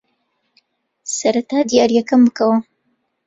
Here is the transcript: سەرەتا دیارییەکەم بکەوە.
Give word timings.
سەرەتا 1.15 1.59
دیارییەکەم 1.69 2.21
بکەوە. 2.27 2.57